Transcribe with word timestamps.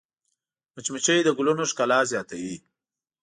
مچمچۍ 0.73 1.19
د 1.23 1.29
ګلونو 1.37 1.63
ښکلا 1.71 1.99
زیاتوي 2.11 2.55